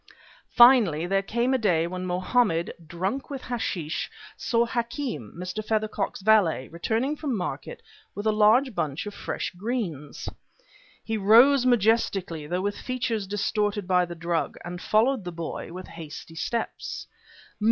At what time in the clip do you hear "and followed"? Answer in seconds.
14.65-15.23